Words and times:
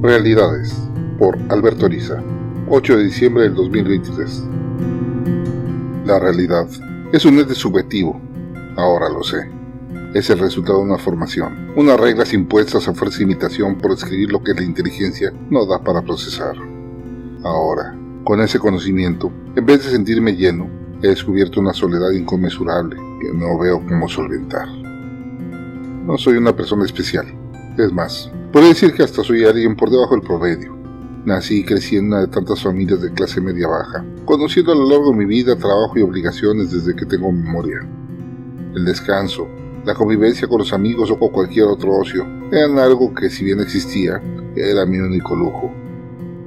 Realidades, 0.00 0.76
por 1.18 1.36
Alberto 1.48 1.86
Ariza, 1.86 2.22
8 2.68 2.98
de 2.98 3.04
diciembre 3.04 3.42
del 3.42 3.56
2023. 3.56 4.44
La 6.06 6.20
realidad 6.20 6.68
es 7.12 7.24
un 7.24 7.36
ente 7.36 7.56
subjetivo, 7.56 8.20
ahora 8.76 9.08
lo 9.08 9.24
sé. 9.24 9.50
Es 10.14 10.30
el 10.30 10.38
resultado 10.38 10.78
de 10.78 10.84
una 10.84 10.98
formación, 10.98 11.72
unas 11.74 11.98
reglas 11.98 12.32
impuestas 12.32 12.86
a 12.86 12.94
fuerza 12.94 13.18
de 13.18 13.24
imitación 13.24 13.76
por 13.76 13.90
escribir 13.90 14.30
lo 14.30 14.40
que 14.40 14.54
la 14.54 14.62
inteligencia 14.62 15.32
no 15.50 15.66
da 15.66 15.82
para 15.82 16.02
procesar. 16.02 16.54
Ahora, 17.42 17.98
con 18.22 18.40
ese 18.40 18.60
conocimiento, 18.60 19.32
en 19.56 19.66
vez 19.66 19.84
de 19.84 19.90
sentirme 19.90 20.36
lleno, 20.36 20.70
he 21.02 21.08
descubierto 21.08 21.58
una 21.58 21.72
soledad 21.72 22.12
inconmensurable 22.12 22.94
que 23.20 23.36
no 23.36 23.58
veo 23.58 23.84
cómo 23.84 24.08
solventar. 24.08 24.68
No 26.06 26.16
soy 26.16 26.36
una 26.36 26.54
persona 26.54 26.84
especial, 26.84 27.26
es 27.84 27.92
más, 27.92 28.30
Puedo 28.52 28.68
decir 28.68 28.94
que 28.94 29.02
hasta 29.02 29.22
soy 29.22 29.44
alguien 29.44 29.76
por 29.76 29.90
debajo 29.90 30.14
del 30.14 30.24
promedio. 30.24 30.74
Nací 31.26 31.58
y 31.58 31.64
crecí 31.64 31.96
en 31.96 32.06
una 32.06 32.20
de 32.20 32.28
tantas 32.28 32.62
familias 32.62 33.02
de 33.02 33.12
clase 33.12 33.42
media 33.42 33.68
baja, 33.68 34.02
conociendo 34.24 34.72
a 34.72 34.74
lo 34.74 34.88
largo 34.88 35.10
de 35.10 35.18
mi 35.18 35.26
vida 35.26 35.54
trabajo 35.54 35.98
y 35.98 36.00
obligaciones 36.02 36.70
desde 36.72 36.96
que 36.96 37.04
tengo 37.04 37.30
memoria. 37.30 37.86
El 38.74 38.86
descanso, 38.86 39.46
la 39.84 39.92
convivencia 39.92 40.48
con 40.48 40.60
los 40.60 40.72
amigos 40.72 41.10
o 41.10 41.18
con 41.18 41.28
cualquier 41.28 41.66
otro 41.66 41.94
ocio 41.94 42.26
eran 42.50 42.78
algo 42.78 43.12
que 43.14 43.28
si 43.28 43.44
bien 43.44 43.60
existía, 43.60 44.22
era 44.56 44.86
mi 44.86 44.96
único 44.96 45.36
lujo. 45.36 45.70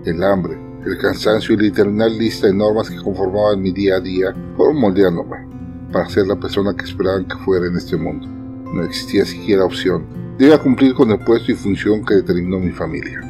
El 0.03 0.23
hambre, 0.23 0.57
el 0.83 0.97
cansancio 0.97 1.53
y 1.53 1.57
la 1.57 1.67
interminable 1.67 2.17
lista 2.17 2.47
de 2.47 2.55
normas 2.55 2.89
que 2.89 2.97
conformaban 2.97 3.61
mi 3.61 3.71
día 3.71 3.97
a 3.97 3.99
día 3.99 4.35
fueron 4.57 4.77
moldeándome 4.77 5.47
para 5.93 6.09
ser 6.09 6.25
la 6.25 6.39
persona 6.39 6.75
que 6.75 6.85
esperaban 6.85 7.25
que 7.25 7.35
fuera 7.35 7.67
en 7.67 7.77
este 7.77 7.95
mundo. 7.95 8.27
No 8.73 8.83
existía 8.83 9.23
siquiera 9.23 9.65
opción 9.65 10.20
Debía 10.41 10.57
cumplir 10.57 10.95
con 10.95 11.11
el 11.11 11.19
puesto 11.19 11.51
y 11.51 11.55
función 11.55 12.03
que 12.03 12.15
determinó 12.15 12.57
mi 12.57 12.71
familia. 12.71 13.21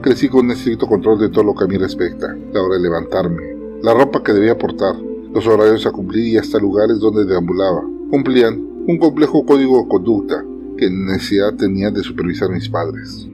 Crecí 0.00 0.30
con 0.30 0.46
un 0.46 0.52
estricto 0.52 0.86
control 0.86 1.18
de 1.18 1.28
todo 1.28 1.44
lo 1.44 1.54
que 1.54 1.64
a 1.64 1.66
mí 1.66 1.76
respecta, 1.76 2.34
la 2.54 2.62
hora 2.62 2.76
de 2.76 2.84
levantarme, 2.84 3.42
la 3.82 3.92
ropa 3.92 4.22
que 4.22 4.32
debía 4.32 4.56
portar, 4.56 4.94
los 4.96 5.46
horarios 5.46 5.84
a 5.84 5.90
cumplir 5.90 6.24
y 6.26 6.38
hasta 6.38 6.58
lugares 6.58 7.00
donde 7.00 7.26
deambulaba. 7.26 7.82
Cumplían 8.08 8.66
un 8.86 8.96
complejo 8.96 9.44
código 9.44 9.82
de 9.82 9.88
conducta 9.88 10.42
que 10.78 10.88
necesidad 10.88 11.54
tenían 11.54 11.92
de 11.92 12.02
supervisar 12.02 12.48
mis 12.48 12.70
padres. 12.70 13.28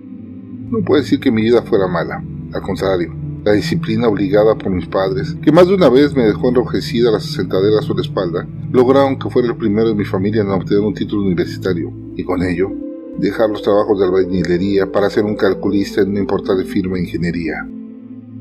No 0.73 0.85
puedo 0.85 1.01
decir 1.01 1.21
que 1.21 1.31
mi 1.31 1.43
vida 1.43 1.63
fuera 1.63 1.87
mala, 1.87 2.21
al 2.53 2.63
contrario, 2.63 3.15
la 3.45 3.53
disciplina 3.53 4.09
obligada 4.09 4.59
por 4.59 4.73
mis 4.73 4.89
padres, 4.89 5.37
que 5.41 5.53
más 5.53 5.69
de 5.69 5.75
una 5.75 5.89
vez 5.89 6.17
me 6.17 6.25
dejó 6.25 6.49
enrojecida 6.49 7.13
las 7.13 7.27
sentaderas 7.27 7.85
sobre 7.85 8.03
la 8.03 8.09
espalda, 8.09 8.49
lograron 8.73 9.21
que 9.21 9.31
fuera 9.31 9.47
el 9.47 9.57
primero 9.57 9.91
de 9.91 9.95
mi 9.95 10.05
familia 10.05 10.43
en 10.43 10.51
obtener 10.51 10.83
un 10.83 10.95
título 10.95 11.23
universitario, 11.23 11.93
y 12.17 12.25
con 12.25 12.43
ello 12.43 12.73
dejar 13.19 13.51
los 13.51 13.63
trabajos 13.63 13.99
de 13.99 14.07
albañilería 14.07 14.91
para 14.91 15.11
ser 15.11 15.25
un 15.25 15.37
calculista 15.37 16.01
en 16.01 16.11
una 16.11 16.21
importante 16.21 16.65
firma 16.65 16.97
de 16.97 17.03
ingeniería. 17.03 17.67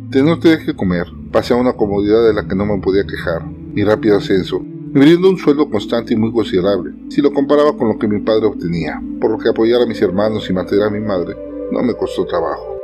De 0.10 0.24
no 0.24 0.40
tener 0.40 0.66
que 0.66 0.76
comer, 0.76 1.08
pasé 1.32 1.54
a 1.54 1.58
una 1.58 1.74
comodidad 1.74 2.26
de 2.26 2.34
la 2.34 2.48
que 2.48 2.56
no 2.56 2.66
me 2.66 2.80
podía 2.80 3.06
quejar. 3.06 3.46
Mi 3.46 3.84
rápido 3.84 4.18
ascenso 4.18 4.62
me 4.94 5.16
un 5.16 5.38
sueldo 5.40 5.72
constante 5.72 6.14
y 6.14 6.18
muy 6.18 6.32
considerable, 6.32 6.94
si 7.10 7.20
lo 7.20 7.34
comparaba 7.34 7.76
con 7.76 7.88
lo 7.88 7.98
que 7.98 8.08
mi 8.08 8.20
padre 8.20 8.46
obtenía, 8.46 9.02
por 9.20 9.32
lo 9.32 9.40
que 9.40 9.50
apoyar 9.50 9.82
a 9.82 9.88
mis 9.88 10.00
hermanos 10.00 10.48
y 10.48 10.54
mantener 10.54 10.86
a 10.86 10.92
mi 10.92 11.00
madre 11.00 11.36
no 11.72 11.82
me 11.82 11.96
costó 11.96 12.28
trabajo. 12.28 12.78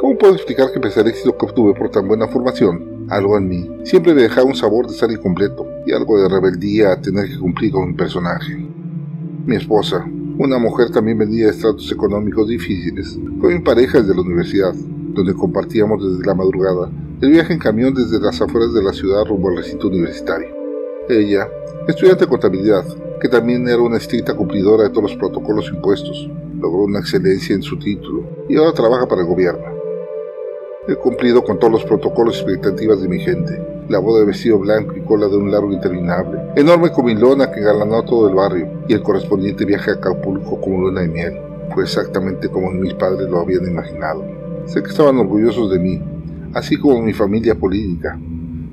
¿Cómo 0.00 0.18
puedo 0.18 0.34
explicar 0.34 0.72
que 0.72 0.80
pese 0.80 0.98
al 0.98 1.06
éxito 1.06 1.38
que 1.38 1.46
obtuve 1.46 1.74
por 1.74 1.90
tan 1.90 2.08
buena 2.08 2.26
formación, 2.26 3.06
algo 3.08 3.38
en 3.38 3.46
mí 3.46 3.70
siempre 3.84 4.14
me 4.14 4.22
dejaba 4.22 4.48
un 4.48 4.56
sabor 4.56 4.88
de 4.88 4.94
estar 4.94 5.10
incompleto 5.12 5.64
y 5.86 5.92
algo 5.92 6.20
de 6.20 6.28
rebeldía 6.28 6.90
a 6.90 7.00
tener 7.00 7.28
que 7.28 7.38
cumplir 7.38 7.70
con 7.70 7.86
mi 7.86 7.94
personaje? 7.94 8.56
Mi 9.46 9.54
esposa, 9.54 10.04
una 10.38 10.58
mujer 10.58 10.90
también 10.90 11.18
venía 11.18 11.46
de 11.46 11.50
estratos 11.50 11.90
económicos 11.90 12.48
difíciles. 12.48 13.18
Fue 13.40 13.54
mi 13.54 13.60
pareja 13.60 14.00
desde 14.00 14.14
la 14.14 14.20
universidad, 14.20 14.72
donde 14.72 15.34
compartíamos 15.34 16.00
desde 16.00 16.24
la 16.24 16.34
madrugada 16.34 16.90
el 17.20 17.30
viaje 17.30 17.52
en 17.52 17.58
camión 17.58 17.92
desde 17.92 18.20
las 18.20 18.40
afueras 18.40 18.72
de 18.72 18.80
la 18.80 18.92
ciudad 18.92 19.24
rumbo 19.24 19.48
al 19.48 19.56
recinto 19.56 19.88
universitario. 19.88 20.54
Ella, 21.08 21.48
estudiante 21.88 22.24
de 22.24 22.30
contabilidad, 22.30 22.84
que 23.20 23.28
también 23.28 23.66
era 23.66 23.82
una 23.82 23.96
estricta 23.96 24.36
cumplidora 24.36 24.84
de 24.84 24.90
todos 24.90 25.10
los 25.10 25.16
protocolos 25.16 25.68
impuestos, 25.74 26.30
logró 26.60 26.84
una 26.84 27.00
excelencia 27.00 27.56
en 27.56 27.62
su 27.62 27.76
título 27.76 28.22
y 28.48 28.56
ahora 28.56 28.72
trabaja 28.72 29.08
para 29.08 29.22
el 29.22 29.26
gobierno. 29.26 29.64
He 30.86 30.94
cumplido 30.94 31.42
con 31.42 31.58
todos 31.58 31.72
los 31.72 31.84
protocolos 31.84 32.36
y 32.36 32.42
expectativas 32.42 33.02
de 33.02 33.08
mi 33.08 33.18
gente. 33.18 33.77
La 33.88 33.98
boda 33.98 34.20
de 34.20 34.26
vestido 34.26 34.58
blanco 34.58 34.94
y 34.96 35.00
cola 35.00 35.28
de 35.28 35.36
un 35.36 35.50
largo 35.50 35.72
interminable. 35.72 36.38
Enorme 36.56 36.90
comilona 36.92 37.50
que 37.50 37.60
engalanó 37.60 38.02
todo 38.04 38.28
el 38.28 38.34
barrio. 38.34 38.68
Y 38.88 38.94
el 38.94 39.02
correspondiente 39.02 39.64
viaje 39.64 39.90
a 39.90 39.94
Acapulco 39.94 40.60
como 40.60 40.82
luna 40.82 41.02
de 41.02 41.08
miel. 41.08 41.38
Fue 41.74 41.84
exactamente 41.84 42.48
como 42.48 42.70
mis 42.70 42.94
padres 42.94 43.28
lo 43.28 43.40
habían 43.40 43.66
imaginado. 43.66 44.24
Sé 44.66 44.82
que 44.82 44.90
estaban 44.90 45.18
orgullosos 45.18 45.70
de 45.70 45.78
mí, 45.78 46.02
así 46.54 46.76
como 46.76 47.00
mi 47.00 47.12
familia 47.12 47.54
política. 47.54 48.18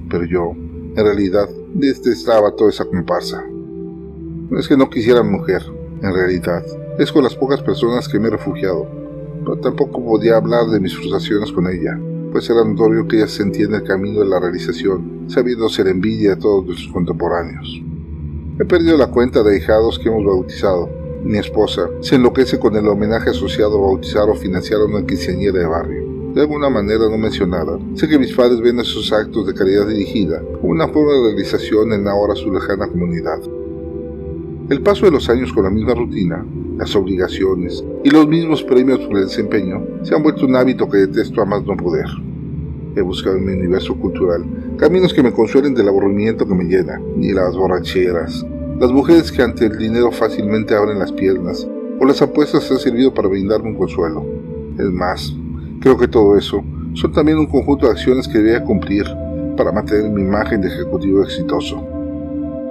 Pero 0.09 0.25
yo, 0.25 0.51
en 0.51 1.03
realidad, 1.03 1.47
detestaba 1.73 2.51
toda 2.55 2.69
esa 2.69 2.85
comparsa. 2.85 3.43
No 3.47 4.59
es 4.59 4.67
que 4.67 4.77
no 4.77 4.89
quisiera 4.89 5.23
mujer, 5.23 5.63
en 6.01 6.13
realidad. 6.13 6.63
Es 6.99 7.11
con 7.11 7.23
las 7.23 7.35
pocas 7.35 7.61
personas 7.61 8.07
que 8.07 8.19
me 8.19 8.27
he 8.27 8.31
refugiado 8.31 9.05
pero 9.45 9.57
tampoco 9.57 10.03
podía 10.03 10.37
hablar 10.37 10.65
de 10.67 10.79
mis 10.79 10.95
frustraciones 10.95 11.51
con 11.51 11.67
ella, 11.67 11.97
pues 12.35 12.49
era 12.49 12.65
notorio 12.65 13.07
que 13.07 13.15
ella 13.15 13.29
sentía 13.29 13.63
en 13.63 13.75
el 13.75 13.83
camino 13.83 14.19
de 14.19 14.25
la 14.25 14.41
realización, 14.41 15.23
sabiendo 15.29 15.69
ser 15.69 15.87
envidia 15.87 16.31
de 16.31 16.41
todos 16.41 16.65
nuestros 16.65 16.91
contemporáneos. 16.91 17.81
He 18.59 18.65
perdido 18.65 18.97
la 18.97 19.07
cuenta 19.07 19.41
de 19.41 19.55
hijados 19.55 19.97
que 19.97 20.09
hemos 20.09 20.25
bautizado. 20.25 20.89
Mi 21.23 21.37
esposa 21.37 21.89
se 22.01 22.15
enloquece 22.15 22.59
con 22.59 22.75
el 22.75 22.89
homenaje 22.89 23.29
asociado 23.29 23.77
a 23.77 23.87
bautizar 23.87 24.29
o 24.29 24.35
financiar 24.35 24.81
a 24.81 24.83
una 24.83 25.05
quinceañera 25.05 25.59
de 25.59 25.65
barrio. 25.65 26.03
De 26.33 26.41
alguna 26.41 26.69
manera 26.69 27.07
no 27.09 27.17
mencionada, 27.17 27.79
sé 27.93 28.05
que 28.09 28.19
mis 28.19 28.33
padres 28.33 28.59
ven 28.59 28.81
esos 28.81 29.13
actos 29.13 29.47
de 29.47 29.53
caridad 29.53 29.87
dirigida 29.87 30.41
como 30.59 30.73
una 30.73 30.89
forma 30.89 31.13
de 31.13 31.31
realización 31.31 31.93
en 31.93 32.05
ahora 32.05 32.35
su 32.35 32.51
lejana 32.51 32.89
comunidad. 32.89 33.39
El 34.69 34.81
paso 34.81 35.05
de 35.05 35.11
los 35.11 35.29
años 35.29 35.53
con 35.53 35.63
la 35.63 35.69
misma 35.69 35.93
rutina 35.93 36.45
las 36.77 36.95
obligaciones 36.95 37.83
y 38.03 38.09
los 38.09 38.27
mismos 38.27 38.63
premios 38.63 38.99
por 38.99 39.17
el 39.17 39.25
desempeño 39.25 39.81
se 40.03 40.15
han 40.15 40.23
vuelto 40.23 40.45
un 40.45 40.55
hábito 40.55 40.89
que 40.89 40.97
detesto 40.97 41.41
a 41.41 41.45
más 41.45 41.63
no 41.63 41.75
poder. 41.77 42.05
He 42.95 43.01
buscado 43.01 43.37
en 43.37 43.45
mi 43.45 43.53
universo 43.53 43.95
cultural 43.95 44.45
caminos 44.77 45.13
que 45.13 45.23
me 45.23 45.31
consuelen 45.31 45.73
del 45.73 45.87
aburrimiento 45.87 46.47
que 46.47 46.53
me 46.53 46.65
llena, 46.65 46.99
ni 47.15 47.31
las 47.31 47.55
borracheras, 47.55 48.45
las 48.79 48.91
mujeres 48.91 49.31
que 49.31 49.41
ante 49.41 49.65
el 49.65 49.77
dinero 49.77 50.11
fácilmente 50.11 50.75
abren 50.75 50.99
las 50.99 51.11
piernas, 51.11 51.67
o 51.99 52.05
las 52.05 52.21
apuestas 52.21 52.69
han 52.71 52.77
servido 52.77 53.13
para 53.13 53.29
brindarme 53.29 53.69
un 53.69 53.77
consuelo. 53.77 54.25
Es 54.77 54.91
más, 54.91 55.33
creo 55.79 55.97
que 55.97 56.07
todo 56.07 56.37
eso 56.37 56.61
son 56.93 57.11
también 57.13 57.37
un 57.37 57.47
conjunto 57.47 57.85
de 57.85 57.93
acciones 57.93 58.27
que 58.27 58.37
debía 58.39 58.63
cumplir 58.63 59.05
para 59.55 59.71
mantener 59.71 60.11
mi 60.11 60.21
imagen 60.21 60.61
de 60.61 60.67
ejecutivo 60.67 61.23
exitoso. 61.23 61.85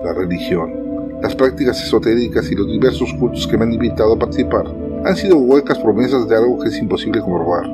La 0.04 0.12
religión, 0.12 0.84
las 1.22 1.34
prácticas 1.34 1.82
esotéricas 1.82 2.50
y 2.50 2.54
los 2.54 2.66
diversos 2.66 3.12
cultos 3.14 3.47
que 3.47 3.56
me 3.56 3.64
han 3.64 3.72
invitado 3.72 4.14
a 4.14 4.19
participar 4.19 4.66
han 5.04 5.16
sido 5.16 5.38
huecas 5.38 5.78
promesas 5.78 6.28
de 6.28 6.36
algo 6.36 6.58
que 6.58 6.69
es 6.69 6.78
imposible 6.78 7.20
comprobar. 7.20 7.64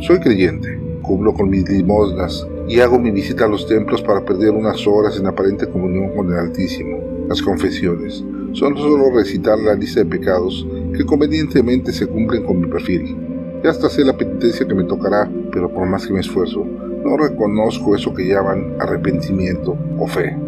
Soy 0.00 0.18
creyente, 0.20 0.78
cumplo 1.02 1.32
con 1.32 1.48
mis 1.48 1.68
limosnas 1.68 2.46
y 2.68 2.80
hago 2.80 2.98
mi 2.98 3.10
visita 3.10 3.44
a 3.44 3.48
los 3.48 3.66
templos 3.66 4.02
para 4.02 4.24
perder 4.24 4.50
unas 4.50 4.86
horas 4.86 5.18
en 5.18 5.26
aparente 5.26 5.68
comunión 5.68 6.14
con 6.14 6.30
el 6.30 6.38
Altísimo. 6.38 6.98
Las 7.28 7.42
confesiones 7.42 8.24
son 8.52 8.76
solo 8.76 9.10
recitar 9.14 9.58
la 9.58 9.74
lista 9.74 10.00
de 10.00 10.06
pecados 10.06 10.66
que 10.96 11.04
convenientemente 11.04 11.92
se 11.92 12.06
cumplen 12.06 12.44
con 12.44 12.60
mi 12.60 12.66
perfil. 12.66 13.16
Ya 13.62 13.70
hasta 13.70 13.88
sé 13.88 14.04
la 14.04 14.16
penitencia 14.16 14.66
que 14.66 14.74
me 14.74 14.84
tocará, 14.84 15.30
pero 15.52 15.72
por 15.72 15.86
más 15.88 16.06
que 16.06 16.12
me 16.12 16.20
esfuerzo, 16.20 16.64
no 17.04 17.16
reconozco 17.16 17.94
eso 17.94 18.12
que 18.12 18.26
llaman 18.26 18.76
arrepentimiento 18.80 19.76
o 19.98 20.06
fe 20.06 20.45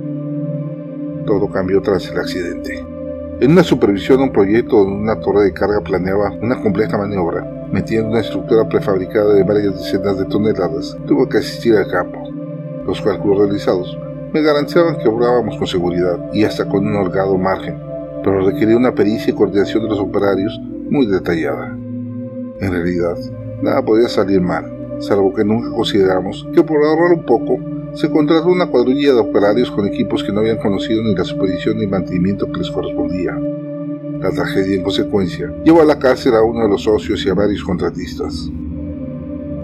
todo 1.28 1.47
cambió 1.50 1.83
tras 1.83 2.09
el 2.09 2.19
accidente. 2.19 2.83
En 3.41 3.53
una 3.53 3.62
supervisión 3.62 4.16
de 4.16 4.25
un 4.25 4.33
proyecto 4.33 4.78
donde 4.78 5.03
una 5.03 5.21
torre 5.21 5.44
de 5.44 5.53
carga 5.53 5.78
planeaba 5.83 6.33
una 6.41 6.59
compleja 6.61 6.97
maniobra, 6.97 7.69
metiendo 7.71 8.09
una 8.09 8.21
estructura 8.21 8.66
prefabricada 8.66 9.35
de 9.35 9.44
varias 9.44 9.75
decenas 9.75 10.19
de 10.19 10.25
toneladas, 10.25 10.97
tuve 11.06 11.29
que 11.29 11.37
asistir 11.37 11.76
al 11.76 11.91
campo. 11.91 12.19
Los 12.87 13.03
cálculos 13.03 13.41
realizados 13.41 13.99
me 14.32 14.41
garantizaban 14.41 14.97
que 14.97 15.08
obrábamos 15.08 15.58
con 15.58 15.67
seguridad 15.67 16.19
y 16.32 16.44
hasta 16.44 16.67
con 16.67 16.87
un 16.87 16.97
holgado 16.97 17.37
margen, 17.37 17.79
pero 18.25 18.47
requería 18.47 18.79
una 18.79 18.94
pericia 18.94 19.31
y 19.31 19.37
coordinación 19.37 19.82
de 19.82 19.91
los 19.91 20.00
operarios 20.00 20.58
muy 20.88 21.06
detallada. 21.06 21.76
En 22.61 22.73
realidad, 22.73 23.19
nada 23.61 23.82
podía 23.82 24.08
salir 24.08 24.41
mal, 24.41 24.64
salvo 25.00 25.35
que 25.35 25.44
nunca 25.44 25.69
consideramos 25.76 26.49
que 26.55 26.62
por 26.62 26.82
ahorrar 26.82 27.19
un 27.19 27.25
poco 27.26 27.58
se 27.99 28.09
contrató 28.09 28.47
una 28.47 28.69
cuadrilla 28.69 29.12
de 29.12 29.19
operarios 29.19 29.73
con 29.73 29.85
equipos 29.89 30.23
que 30.23 30.31
no 30.31 30.39
habían 30.39 30.59
conocido 30.59 31.03
ni 31.03 31.17
la 31.17 31.25
supervisión 31.25 31.79
ni 31.79 31.87
mantenimiento 31.89 32.47
que 32.47 32.61
les 32.61 32.71
correspondía. 32.71 33.37
La 34.21 34.31
tragedia, 34.31 34.77
en 34.77 34.85
consecuencia, 34.85 35.53
llevó 35.65 35.83
a 35.83 35.85
la 35.85 35.99
cárcel 35.99 36.37
a 36.37 36.43
uno 36.43 36.62
de 36.62 36.69
los 36.69 36.85
socios 36.85 37.27
y 37.27 37.29
a 37.29 37.35
varios 37.35 37.65
contratistas. 37.65 38.49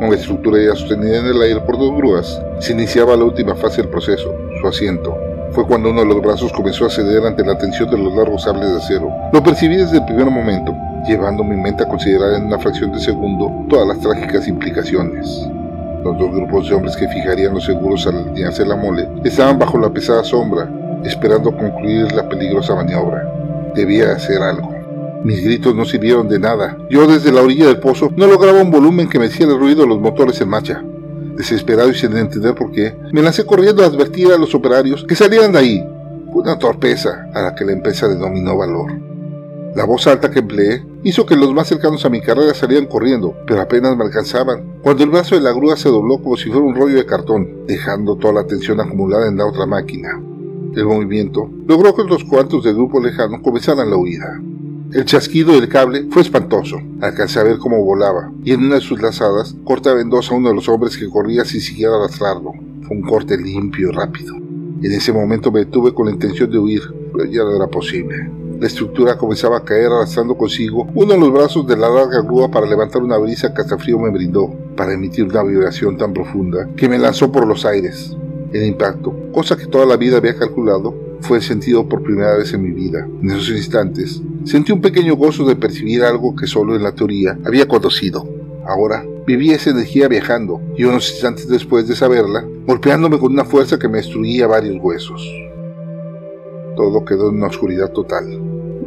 Con 0.01 0.11
la 0.11 0.17
estructura 0.17 0.61
ya 0.61 0.75
sostenida 0.75 1.19
en 1.21 1.27
el 1.27 1.43
aire 1.43 1.61
por 1.61 1.79
dos 1.79 1.97
grúas, 1.97 2.43
se 2.59 2.73
iniciaba 2.73 3.17
la 3.17 3.23
última 3.23 3.55
fase 3.55 3.83
del 3.83 3.91
proceso, 3.91 4.35
su 4.61 4.67
asiento, 4.67 5.17
fue 5.53 5.65
cuando 5.65 5.91
uno 5.91 6.01
de 6.01 6.07
los 6.09 6.21
brazos 6.21 6.53
comenzó 6.53 6.87
a 6.87 6.91
ceder 6.91 7.25
ante 7.25 7.45
la 7.45 7.57
tensión 7.57 7.89
de 7.89 7.99
los 7.99 8.17
largos 8.17 8.43
sables 8.43 8.69
de 8.69 8.79
acero. 8.79 9.11
Lo 9.33 9.45
percibí 9.45 9.77
desde 9.77 9.99
el 9.99 10.05
primer 10.07 10.29
momento, 10.29 10.75
llevando 11.07 11.45
mi 11.45 11.55
mente 11.57 11.85
a 11.85 11.89
considerar 11.89 12.35
en 12.35 12.47
una 12.47 12.59
fracción 12.59 12.91
de 12.91 12.99
segundo 12.99 13.65
todas 13.69 13.87
las 13.87 14.01
trágicas 14.01 14.49
implicaciones. 14.49 15.49
Los 16.05 16.19
dos 16.19 16.33
grupos 16.33 16.69
de 16.69 16.75
hombres 16.75 16.99
que 16.99 17.09
fijarían 17.09 17.55
los 17.55 17.65
seguros 17.65 18.06
al 18.06 18.19
alinearse 18.19 18.67
la 18.67 18.77
mole 18.77 19.09
estaban 19.25 19.59
bajo 19.59 19.79
la 19.79 19.91
pesada 19.91 20.23
sombra, 20.23 20.71
esperando 21.03 21.56
concluir 21.56 22.12
la 22.12 22.29
peligrosa 22.29 22.75
maniobra. 22.75 23.27
Debía 23.75 24.12
hacer 24.12 24.43
algo. 24.43 24.71
Mis 25.25 25.43
gritos 25.43 25.75
no 25.75 25.87
sirvieron 25.87 26.29
de 26.29 26.39
nada. 26.39 26.77
Yo 26.91 27.06
desde 27.06 27.33
la 27.33 27.41
orilla 27.41 27.69
del 27.69 27.79
pozo 27.79 28.11
no 28.15 28.27
lograba 28.27 28.61
un 28.61 28.71
volumen 28.71 29.09
que 29.09 29.19
me 29.19 29.27
hiciera 29.27 29.53
el 29.53 29.59
ruido 29.59 29.81
de 29.81 29.89
los 29.89 29.99
motores 29.99 30.39
en 30.43 30.51
marcha. 30.51 30.85
Desesperado 31.39 31.89
y 31.89 31.95
sin 31.95 32.15
entender 32.15 32.55
por 32.55 32.71
qué, 32.71 32.95
me 33.11 33.23
lancé 33.23 33.47
corriendo 33.47 33.83
a 33.83 33.87
advertir 33.87 34.31
a 34.31 34.37
los 34.37 34.55
operarios 34.55 35.06
que 35.09 35.17
salieran 35.17 35.53
de 35.53 35.59
ahí. 35.59 35.85
Una 36.27 36.59
torpeza 36.59 37.29
a 37.33 37.41
la 37.41 37.55
que 37.55 37.65
la 37.65 37.73
empresa 37.73 38.09
denominó 38.09 38.59
valor. 38.59 38.93
La 39.75 39.85
voz 39.85 40.06
alta 40.06 40.31
que 40.31 40.41
empleé 40.41 40.85
hizo 41.05 41.27
que 41.27 41.37
los 41.37 41.53
más 41.53 41.69
cercanos 41.69 42.05
a 42.05 42.09
mi 42.09 42.23
carrera 42.23 42.55
salieran 42.55 42.87
corriendo, 42.87 43.35
pero 43.47 43.61
apenas 43.61 43.97
me 43.97 44.05
alcanzaban, 44.05 44.79
cuando 44.83 45.05
el 45.05 45.11
brazo 45.11 45.35
de 45.35 45.43
la 45.43 45.53
grúa 45.53 45.77
se 45.77 45.91
dobló 45.91 46.19
como 46.19 46.37
si 46.37 46.49
fuera 46.49 46.67
un 46.67 46.75
rollo 46.75 46.97
de 46.97 47.06
cartón, 47.06 47.67
dejando 47.67 48.17
toda 48.17 48.33
la 48.33 48.47
tensión 48.47 48.81
acumulada 48.81 49.29
en 49.29 49.37
la 49.37 49.47
otra 49.47 49.67
máquina. 49.67 50.21
El 50.75 50.87
movimiento 50.87 51.49
logró 51.69 51.95
que 51.95 52.05
los 52.05 52.25
cuantos 52.25 52.65
del 52.65 52.75
grupo 52.75 53.01
lejano 53.01 53.43
comenzaran 53.43 53.91
la 53.91 53.97
huida. 53.97 54.41
El 54.93 55.05
chasquido 55.05 55.53
del 55.53 55.69
cable 55.69 56.06
fue 56.11 56.23
espantoso. 56.23 56.81
Alcancé 57.01 57.39
a 57.39 57.45
ver 57.45 57.59
cómo 57.59 57.85
volaba, 57.85 58.33
y 58.43 58.53
en 58.53 58.65
una 58.65 58.77
de 58.77 58.81
sus 58.81 59.01
lazadas 59.01 59.55
cortaba 59.65 60.01
en 60.01 60.09
dos 60.09 60.31
a 60.31 60.35
uno 60.35 60.49
de 60.49 60.55
los 60.55 60.69
hombres 60.69 60.97
que 60.97 61.09
corría 61.09 61.45
sin 61.45 61.61
siquiera 61.61 61.97
arrastrarlo. 61.97 62.53
Fue 62.83 62.97
un 62.97 63.03
corte 63.03 63.37
limpio 63.37 63.91
y 63.91 63.93
rápido. 63.93 64.35
En 64.37 64.93
ese 64.93 65.12
momento 65.12 65.53
me 65.53 65.61
detuve 65.61 65.93
con 65.93 66.06
la 66.06 66.12
intención 66.12 66.51
de 66.51 66.59
huir, 66.59 66.83
pero 67.12 67.25
ya 67.25 67.43
no 67.43 67.56
era 67.56 67.67
posible. 67.67 68.31
La 68.61 68.67
estructura 68.69 69.19
comenzaba 69.19 69.59
a 69.59 69.65
caer 69.65 69.87
arrastrando 69.87 70.37
consigo 70.37 70.87
uno 70.95 71.15
de 71.15 71.19
los 71.19 71.33
brazos 71.33 71.67
de 71.67 71.77
la 71.77 71.89
larga 71.89 72.23
grúa 72.23 72.51
para 72.51 72.67
levantar 72.67 73.03
una 73.03 73.19
brisa 73.19 73.53
que 73.53 73.62
hasta 73.62 73.79
frío 73.79 73.99
me 73.99 74.11
brindó, 74.11 74.53
para 74.77 74.95
emitir 74.95 75.25
una 75.25 75.43
vibración 75.43 75.97
tan 75.97 76.12
profunda 76.12 76.69
que 76.77 76.89
me 76.89 76.99
lanzó 76.99 77.33
por 77.33 77.47
los 77.47 77.65
aires. 77.65 78.17
El 78.53 78.65
impacto, 78.65 79.12
cosa 79.33 79.56
que 79.56 79.67
toda 79.67 79.85
la 79.85 79.97
vida 79.97 80.19
había 80.19 80.37
calculado, 80.37 80.95
fue 81.21 81.41
sentido 81.41 81.89
por 81.89 82.03
primera 82.03 82.37
vez 82.37 82.53
en 82.55 82.62
mi 82.62 82.71
vida. 82.71 83.09
En 83.23 83.31
esos 83.31 83.51
instantes, 83.51 84.23
sentí 84.45 84.73
un 84.73 84.81
pequeño 84.81 85.17
gozo 85.17 85.45
de 85.45 85.56
percibir 85.56 86.05
algo 86.05 86.37
que 86.37 86.47
solo 86.47 86.77
en 86.77 86.83
la 86.83 86.93
teoría 86.93 87.37
había 87.45 87.67
conocido. 87.67 88.29
Ahora, 88.67 89.05
vivía 89.27 89.56
esa 89.56 89.71
energía 89.71 90.06
viajando, 90.06 90.61
y 90.77 90.85
unos 90.85 91.11
instantes 91.11 91.49
después 91.49 91.89
de 91.89 91.97
saberla, 91.97 92.45
golpeándome 92.67 93.19
con 93.19 93.33
una 93.33 93.45
fuerza 93.45 93.79
que 93.79 93.89
me 93.89 93.99
destruía 93.99 94.47
varios 94.47 94.83
huesos. 94.83 95.44
Todo 96.76 97.05
quedó 97.05 97.29
en 97.29 97.37
una 97.37 97.47
oscuridad 97.47 97.93
total. 97.93 98.26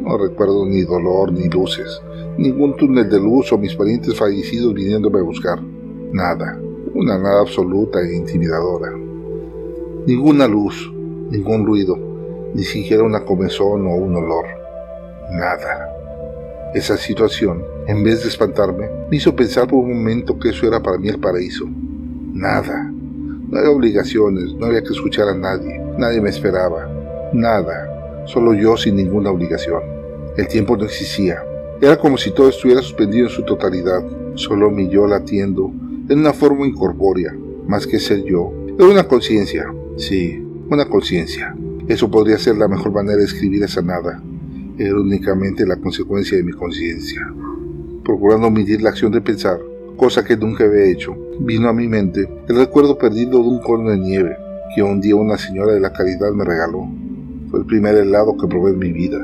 No 0.02 0.18
recuerdo 0.18 0.66
ni 0.66 0.82
dolor 0.84 1.32
ni 1.32 1.48
luces, 1.50 2.02
ningún 2.38 2.76
túnel 2.76 3.10
de 3.10 3.20
luz 3.20 3.52
o 3.52 3.58
mis 3.58 3.76
parientes 3.76 4.18
fallecidos 4.18 4.74
viniéndome 4.74 5.20
a 5.20 5.24
buscar. 5.24 5.62
Nada, 6.12 6.60
una 6.94 7.18
nada 7.18 7.42
absoluta 7.42 8.00
e 8.02 8.16
intimidadora. 8.16 8.92
Ninguna 10.06 10.48
luz, 10.48 10.92
ningún 11.30 11.66
ruido, 11.66 11.98
ni 12.54 12.64
siquiera 12.64 13.04
una 13.04 13.26
comezón 13.26 13.88
o 13.88 13.96
un 13.96 14.16
olor. 14.16 14.46
Nada. 15.32 15.94
Esa 16.74 16.98
situación, 16.98 17.64
en 17.88 18.04
vez 18.04 18.24
de 18.24 18.30
espantarme, 18.30 18.90
me 19.10 19.18
hizo 19.18 19.36
pensar 19.36 19.68
por 19.68 19.80
un 19.80 19.98
momento 19.98 20.38
que 20.40 20.50
eso 20.50 20.68
era 20.68 20.82
para 20.82 20.98
mí 20.98 21.10
el 21.10 21.20
paraíso. 21.20 21.66
Nada. 22.34 22.92
No 23.50 23.58
había 23.58 23.72
obligaciones, 23.72 24.54
no 24.56 24.66
había 24.66 24.84
que 24.84 24.94
escuchar 24.94 25.30
a 25.30 25.36
nadie, 25.36 25.82
nadie 25.98 26.22
me 26.22 26.30
esperaba. 26.30 26.97
Nada. 27.34 28.26
Solo 28.26 28.54
yo 28.54 28.78
sin 28.78 28.96
ninguna 28.96 29.32
obligación. 29.32 29.82
El 30.36 30.48
tiempo 30.48 30.78
no 30.78 30.86
existía. 30.86 31.44
Era 31.82 31.98
como 31.98 32.18
si 32.18 32.32
todo 32.32 32.50
estuviera 32.50 32.82
suspendido 32.82 33.28
en 33.28 33.32
su 33.32 33.44
totalidad, 33.44 34.04
solo 34.36 34.72
mi 34.72 34.90
yo 34.90 35.08
latiendo 35.08 35.72
en 36.10 36.20
una 36.20 36.34
forma 36.34 36.66
incorpórea, 36.66 37.36
más 37.68 37.86
que 37.86 38.00
ser 38.00 38.24
yo. 38.24 38.52
Era 38.78 38.88
una 38.88 39.04
conciencia, 39.04 39.68
Sí, 39.98 40.40
una 40.70 40.86
conciencia. 40.86 41.56
Eso 41.88 42.12
podría 42.12 42.38
ser 42.38 42.56
la 42.58 42.68
mejor 42.68 42.92
manera 42.92 43.18
de 43.18 43.24
escribir 43.24 43.64
esa 43.64 43.82
nada. 43.82 44.22
Era 44.78 44.94
únicamente 44.94 45.66
la 45.66 45.78
consecuencia 45.78 46.38
de 46.38 46.44
mi 46.44 46.52
conciencia. 46.52 47.28
Procurando 48.04 48.46
omitir 48.46 48.84
la 48.84 48.90
acción 48.90 49.12
de 49.12 49.22
pensar, 49.22 49.60
cosa 49.98 50.24
que 50.24 50.38
nunca 50.38 50.66
había 50.66 50.86
hecho, 50.86 51.18
vino 51.40 51.68
a 51.68 51.74
mi 51.74 51.88
mente 51.88 52.30
el 52.48 52.58
recuerdo 52.58 52.96
perdido 52.96 53.42
de 53.42 53.50
un 53.50 53.60
cono 53.60 53.90
de 53.90 53.98
nieve 53.98 54.38
que 54.76 54.84
un 54.84 55.02
día 55.02 55.16
una 55.16 55.38
señora 55.38 55.74
de 55.74 55.80
la 55.80 55.92
caridad 55.92 56.32
me 56.32 56.46
regaló. 56.46 56.88
El 57.58 57.66
primer 57.66 57.96
helado 57.96 58.38
que 58.38 58.48
probé 58.48 58.72
en 58.72 58.78
mi 58.78 58.92
vida. 58.92 59.20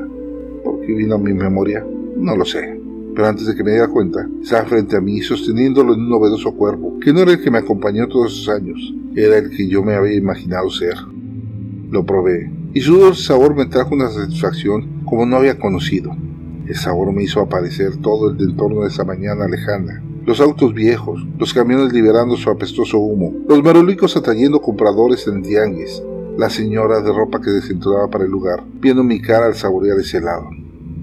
¿Por 0.64 0.80
qué 0.80 0.92
vino 0.92 1.14
a 1.14 1.18
mi 1.18 1.32
memoria? 1.32 1.86
No 2.16 2.36
lo 2.36 2.44
sé. 2.44 2.80
Pero 3.14 3.28
antes 3.28 3.46
de 3.46 3.54
que 3.54 3.62
me 3.62 3.70
diera 3.70 3.86
cuenta, 3.86 4.28
estaba 4.42 4.64
frente 4.64 4.96
a 4.96 5.00
mí 5.00 5.20
sosteniéndolo 5.20 5.94
en 5.94 6.00
un 6.00 6.08
novedoso 6.08 6.52
cuerpo, 6.52 6.98
que 6.98 7.12
no 7.12 7.20
era 7.20 7.30
el 7.30 7.40
que 7.40 7.52
me 7.52 7.58
acompañó 7.58 8.08
todos 8.08 8.32
esos 8.32 8.48
años, 8.48 8.92
era 9.14 9.38
el 9.38 9.50
que 9.50 9.68
yo 9.68 9.84
me 9.84 9.94
había 9.94 10.16
imaginado 10.16 10.68
ser. 10.68 10.96
Lo 11.90 12.04
probé, 12.04 12.50
y 12.72 12.80
su 12.80 12.96
dulce 12.96 13.22
sabor 13.22 13.54
me 13.54 13.66
trajo 13.66 13.94
una 13.94 14.10
satisfacción 14.10 15.04
como 15.04 15.26
no 15.26 15.36
había 15.36 15.56
conocido. 15.56 16.10
El 16.66 16.74
sabor 16.74 17.12
me 17.12 17.22
hizo 17.22 17.40
aparecer 17.40 17.98
todo 17.98 18.30
el 18.30 18.40
entorno 18.40 18.80
de 18.80 18.88
esa 18.88 19.04
mañana 19.04 19.46
lejana. 19.46 20.02
Los 20.26 20.40
autos 20.40 20.74
viejos, 20.74 21.24
los 21.38 21.54
camiones 21.54 21.92
liberando 21.92 22.36
su 22.36 22.50
apestoso 22.50 22.98
humo, 22.98 23.32
los 23.48 23.62
merolicos 23.62 24.16
atrayendo 24.16 24.60
compradores 24.60 25.28
en 25.28 25.42
tianguis, 25.42 26.02
la 26.36 26.50
señora 26.50 27.00
de 27.00 27.12
ropa 27.12 27.40
que 27.40 27.50
desentonaba 27.50 28.08
para 28.08 28.24
el 28.24 28.30
lugar, 28.30 28.64
viendo 28.80 29.04
mi 29.04 29.20
cara 29.20 29.46
al 29.46 29.54
saborear 29.54 29.98
ese 29.98 30.18
helado. 30.18 30.48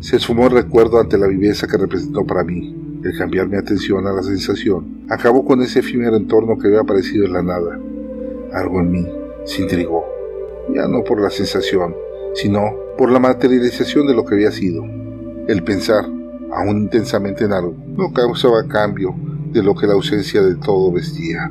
Se 0.01 0.17
esfumó 0.17 0.47
el 0.47 0.53
recuerdo 0.53 0.99
ante 0.99 1.17
la 1.17 1.27
viveza 1.27 1.67
que 1.67 1.77
representó 1.77 2.25
para 2.25 2.43
mí. 2.43 2.99
El 3.03 3.17
cambiar 3.17 3.47
mi 3.47 3.55
atención 3.55 4.05
a 4.07 4.11
la 4.11 4.23
sensación 4.23 5.05
acabó 5.09 5.45
con 5.45 5.61
ese 5.61 5.79
efímero 5.79 6.17
entorno 6.17 6.57
que 6.57 6.67
había 6.67 6.81
aparecido 6.81 7.25
en 7.25 7.33
la 7.33 7.41
nada. 7.41 7.79
Algo 8.53 8.79
en 8.81 8.91
mí 8.91 9.07
se 9.45 9.61
intrigó, 9.61 10.05
ya 10.73 10.87
no 10.87 11.03
por 11.03 11.21
la 11.21 11.29
sensación, 11.29 11.95
sino 12.35 12.75
por 12.97 13.11
la 13.11 13.19
materialización 13.19 14.07
de 14.07 14.13
lo 14.13 14.25
que 14.25 14.35
había 14.35 14.51
sido. 14.51 14.83
El 15.47 15.63
pensar, 15.63 16.05
aún 16.51 16.77
intensamente 16.77 17.45
en 17.45 17.53
algo, 17.53 17.75
no 17.95 18.11
causaba 18.11 18.67
cambio 18.67 19.15
de 19.51 19.63
lo 19.63 19.75
que 19.75 19.87
la 19.87 19.93
ausencia 19.93 20.41
de 20.41 20.55
todo 20.55 20.91
vestía. 20.91 21.49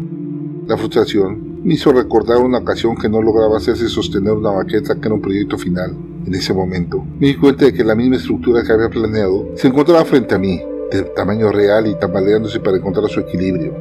La 0.66 0.76
frustración 0.76 1.49
me 1.62 1.74
hizo 1.74 1.92
recordar 1.92 2.38
una 2.38 2.58
ocasión 2.58 2.96
que 2.96 3.08
no 3.08 3.20
lograba 3.20 3.58
hacerse 3.58 3.88
sostener 3.88 4.32
una 4.32 4.52
maqueta 4.52 4.94
que 4.94 5.06
era 5.06 5.14
un 5.14 5.20
proyecto 5.20 5.58
final. 5.58 5.94
En 6.26 6.34
ese 6.34 6.54
momento, 6.54 7.04
me 7.18 7.28
di 7.28 7.36
cuenta 7.36 7.66
de 7.66 7.74
que 7.74 7.84
la 7.84 7.94
misma 7.94 8.16
estructura 8.16 8.62
que 8.62 8.72
había 8.72 8.88
planeado 8.88 9.50
se 9.56 9.68
encontraba 9.68 10.04
frente 10.04 10.34
a 10.34 10.38
mí, 10.38 10.62
de 10.90 11.02
tamaño 11.02 11.50
real 11.52 11.86
y 11.86 11.94
tambaleándose 11.96 12.60
para 12.60 12.78
encontrar 12.78 13.08
su 13.10 13.20
equilibrio. 13.20 13.74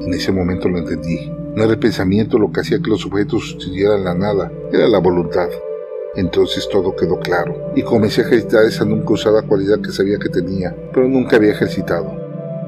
En 0.00 0.12
ese 0.12 0.32
momento 0.32 0.68
lo 0.68 0.78
entendí. 0.78 1.32
No 1.54 1.64
era 1.64 1.72
el 1.72 1.78
pensamiento 1.78 2.38
lo 2.38 2.52
que 2.52 2.60
hacía 2.60 2.78
que 2.78 2.90
los 2.90 3.04
objetos 3.06 3.50
sucedieran 3.52 4.04
la 4.04 4.14
nada, 4.14 4.52
era 4.70 4.86
la 4.86 4.98
voluntad. 4.98 5.48
Entonces 6.14 6.68
todo 6.70 6.94
quedó 6.94 7.18
claro, 7.20 7.72
y 7.74 7.82
comencé 7.82 8.22
a 8.22 8.26
ejercitar 8.26 8.64
esa 8.64 8.84
nunca 8.84 9.14
usada 9.14 9.42
cualidad 9.42 9.80
que 9.80 9.92
sabía 9.92 10.18
que 10.18 10.28
tenía, 10.28 10.76
pero 10.92 11.08
nunca 11.08 11.36
había 11.36 11.52
ejercitado. 11.52 12.12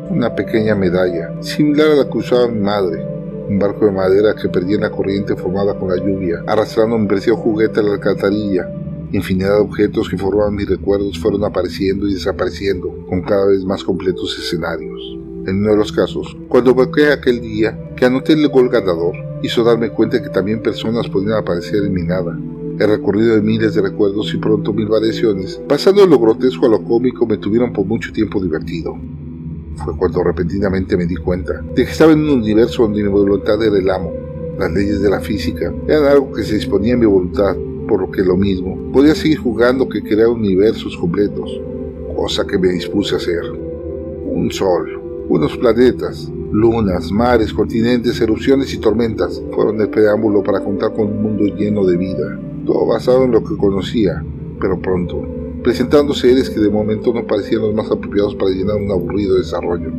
Una 0.09 0.35
pequeña 0.35 0.75
medalla, 0.75 1.31
similar 1.41 1.91
a 1.91 1.95
la 1.95 2.09
que 2.09 2.19
usaba 2.19 2.49
mi 2.49 2.61
madre, 2.61 3.20
un 3.51 3.59
barco 3.59 3.85
de 3.85 3.91
madera 3.91 4.37
que 4.41 4.49
perdía 4.49 4.77
en 4.77 4.83
la 4.83 4.93
corriente 4.93 5.35
formada 5.35 5.77
con 5.77 5.89
la 5.89 5.97
lluvia, 5.97 6.45
arrastrando 6.47 6.95
un 6.95 7.09
precioso 7.09 7.41
juguete 7.41 7.81
a 7.81 7.83
la 7.83 7.95
alcantarilla. 7.95 8.69
Infinidad 9.11 9.57
de 9.57 9.63
objetos 9.63 10.09
que 10.09 10.17
formaban 10.17 10.55
mis 10.55 10.69
recuerdos 10.69 11.19
fueron 11.19 11.43
apareciendo 11.43 12.07
y 12.07 12.15
desapareciendo 12.15 13.05
con 13.09 13.23
cada 13.23 13.47
vez 13.47 13.65
más 13.65 13.83
completos 13.83 14.39
escenarios. 14.39 15.01
En 15.49 15.63
uno 15.63 15.73
de 15.73 15.79
los 15.79 15.91
casos, 15.91 16.37
cuando 16.49 16.71
evoqué 16.71 17.11
aquel 17.11 17.41
día 17.41 17.77
que 17.97 18.05
anoté 18.05 18.35
el 18.35 18.49
gol 18.49 18.69
ganador, 18.69 19.17
hizo 19.43 19.65
darme 19.65 19.91
cuenta 19.91 20.23
que 20.23 20.29
también 20.29 20.63
personas 20.63 21.09
podían 21.09 21.33
aparecer 21.33 21.83
en 21.83 21.93
mi 21.93 22.05
nada. 22.05 22.39
El 22.79 22.89
recorrido 22.89 23.35
de 23.35 23.43
miles 23.43 23.75
de 23.75 23.83
recuerdos 23.83 24.33
y 24.33 24.37
pronto 24.37 24.73
mil 24.73 24.87
variaciones, 24.87 25.61
pasando 25.69 26.03
de 26.03 26.07
lo 26.07 26.21
grotesco 26.21 26.67
a 26.67 26.69
lo 26.69 26.85
cómico, 26.85 27.27
me 27.27 27.37
tuvieron 27.37 27.73
por 27.73 27.85
mucho 27.85 28.13
tiempo 28.13 28.41
divertido. 28.41 28.97
Fue 29.77 29.97
cuando 29.97 30.23
repentinamente 30.23 30.97
me 30.97 31.07
di 31.07 31.17
cuenta 31.17 31.61
de 31.61 31.85
que 31.85 31.91
estaba 31.91 32.13
en 32.13 32.21
un 32.21 32.31
universo 32.31 32.83
donde 32.83 33.03
mi 33.03 33.09
voluntad 33.09 33.63
era 33.63 33.79
el 33.79 33.89
amo. 33.89 34.13
Las 34.59 34.73
leyes 34.73 35.01
de 35.01 35.11
la 35.11 35.21
física 35.21 35.73
eran 35.87 36.05
algo 36.07 36.33
que 36.33 36.43
se 36.43 36.57
disponía 36.57 36.95
en 36.95 37.01
mi 37.01 37.07
voluntad, 37.07 37.57
por 37.89 38.01
lo 38.01 38.11
que 38.11 38.23
lo 38.23 38.37
mismo, 38.37 38.93
podía 38.93 39.15
seguir 39.15 39.39
jugando 39.39 39.89
que 39.89 40.03
crear 40.03 40.29
universos 40.29 40.97
completos, 40.97 41.61
cosa 42.15 42.47
que 42.47 42.59
me 42.59 42.69
dispuse 42.69 43.15
a 43.15 43.19
hacer. 43.19 43.43
Un 44.27 44.51
sol, 44.53 45.01
unos 45.29 45.57
planetas, 45.57 46.31
lunas, 46.53 47.11
mares, 47.11 47.53
continentes, 47.53 48.21
erupciones 48.21 48.75
y 48.75 48.79
tormentas 48.79 49.43
fueron 49.53 49.81
el 49.81 49.89
preámbulo 49.89 50.43
para 50.43 50.61
contar 50.63 50.93
con 50.93 51.07
un 51.07 51.23
mundo 51.23 51.45
lleno 51.47 51.85
de 51.85 51.97
vida, 51.97 52.39
todo 52.67 52.87
basado 52.87 53.25
en 53.25 53.33
lo 53.33 53.43
que 53.43 53.57
conocía, 53.57 54.23
pero 54.61 54.79
pronto, 54.79 55.27
presentando 55.63 56.15
seres 56.15 56.51
que 56.51 56.61
de 56.61 56.71
momento 56.71 57.13
no 57.13 57.27
parecían 57.27 57.63
los 57.63 57.75
más 57.75 57.91
apropiados 57.91 58.35
para 58.35 58.51
llenar 58.51 58.77
un 58.77 58.91
aburrido 58.91 59.37
desarrollo. 59.37 59.91